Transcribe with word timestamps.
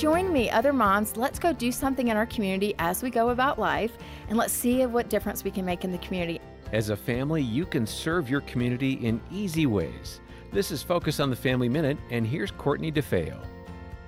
join 0.00 0.32
me, 0.32 0.48
other 0.50 0.72
moms. 0.72 1.16
Let's 1.16 1.38
go 1.38 1.52
do 1.52 1.72
something 1.72 2.08
in 2.08 2.16
our 2.16 2.26
community 2.26 2.74
as 2.78 3.02
we 3.02 3.10
go 3.10 3.30
about 3.30 3.58
life, 3.58 3.92
and 4.28 4.38
let's 4.38 4.52
see 4.52 4.86
what 4.86 5.08
difference 5.08 5.44
we 5.44 5.50
can 5.50 5.64
make 5.64 5.84
in 5.84 5.90
the 5.90 5.98
community. 5.98 6.40
As 6.72 6.90
a 6.90 6.96
family, 6.96 7.42
you 7.42 7.66
can 7.66 7.86
serve 7.86 8.30
your 8.30 8.42
community 8.42 8.92
in 8.92 9.20
easy 9.30 9.66
ways. 9.66 10.20
This 10.52 10.70
is 10.70 10.82
Focus 10.82 11.18
on 11.18 11.30
the 11.30 11.36
Family 11.36 11.68
Minute, 11.68 11.98
and 12.10 12.26
here's 12.26 12.50
Courtney 12.50 12.92
DeFeo 12.92 13.38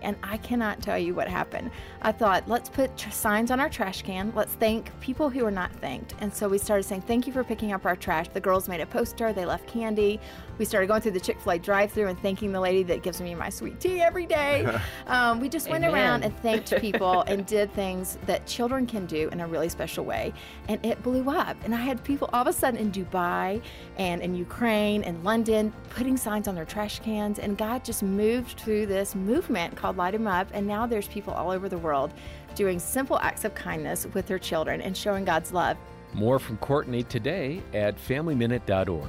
and 0.02 0.16
I 0.22 0.36
cannot 0.38 0.82
tell 0.82 0.98
you 0.98 1.14
what 1.14 1.28
happened. 1.28 1.70
I 2.02 2.12
thought, 2.12 2.48
let's 2.48 2.68
put 2.68 2.96
tr- 2.96 3.10
signs 3.10 3.50
on 3.50 3.60
our 3.60 3.68
trash 3.68 4.02
can. 4.02 4.32
Let's 4.34 4.54
thank 4.54 4.98
people 5.00 5.30
who 5.30 5.44
are 5.44 5.50
not 5.50 5.72
thanked. 5.76 6.14
And 6.20 6.34
so 6.34 6.48
we 6.48 6.58
started 6.58 6.84
saying, 6.84 7.02
Thank 7.02 7.26
you 7.26 7.32
for 7.32 7.44
picking 7.44 7.72
up 7.72 7.86
our 7.86 7.96
trash. 7.96 8.28
The 8.28 8.40
girls 8.40 8.68
made 8.68 8.80
a 8.80 8.86
poster, 8.86 9.32
they 9.32 9.44
left 9.44 9.66
candy. 9.66 10.20
We 10.60 10.66
started 10.66 10.88
going 10.88 11.00
through 11.00 11.12
the 11.12 11.20
Chick 11.20 11.40
fil 11.40 11.52
A 11.52 11.58
drive 11.58 11.90
through 11.90 12.08
and 12.08 12.20
thanking 12.20 12.52
the 12.52 12.60
lady 12.60 12.82
that 12.82 13.02
gives 13.02 13.18
me 13.22 13.34
my 13.34 13.48
sweet 13.48 13.80
tea 13.80 14.02
every 14.02 14.26
day. 14.26 14.66
Um, 15.06 15.40
we 15.40 15.48
just 15.48 15.68
went 15.68 15.84
Amen. 15.84 15.94
around 15.94 16.22
and 16.22 16.36
thanked 16.40 16.76
people 16.80 17.22
and 17.22 17.44
did 17.44 17.72
things 17.74 18.16
that 18.26 18.46
children 18.46 18.86
can 18.86 19.06
do 19.06 19.28
in 19.30 19.40
a 19.40 19.46
really 19.46 19.68
special 19.68 20.04
way. 20.04 20.32
And 20.68 20.84
it 20.86 21.02
blew 21.02 21.28
up. 21.30 21.56
And 21.64 21.74
I 21.74 21.78
had 21.78 22.04
people 22.04 22.30
all 22.32 22.42
of 22.42 22.46
a 22.46 22.52
sudden 22.52 22.78
in 22.78 22.92
Dubai 22.92 23.60
and 23.96 24.22
in 24.22 24.34
Ukraine 24.34 25.02
and 25.02 25.24
London 25.24 25.72
putting 25.90 26.16
signs 26.16 26.46
on 26.46 26.54
their 26.54 26.64
trash 26.64 27.00
cans. 27.00 27.38
And 27.38 27.58
God 27.58 27.84
just 27.84 28.02
moved 28.02 28.60
through 28.60 28.86
this 28.86 29.14
movement 29.14 29.76
called 29.90 29.96
Light 29.96 30.14
'em 30.14 30.26
Up. 30.28 30.46
And 30.52 30.66
now 30.66 30.86
there's 30.86 31.08
people 31.08 31.32
all 31.32 31.50
over 31.50 31.68
the 31.68 31.78
world 31.78 32.12
doing 32.54 32.78
simple 32.78 33.18
acts 33.18 33.44
of 33.44 33.54
kindness 33.54 34.06
with 34.14 34.26
their 34.26 34.38
children 34.38 34.80
and 34.80 34.96
showing 34.96 35.24
God's 35.24 35.52
love. 35.52 35.76
More 36.12 36.38
from 36.38 36.58
Courtney 36.58 37.02
today 37.02 37.60
at 37.74 37.96
FamilyMinute.org. 37.96 39.08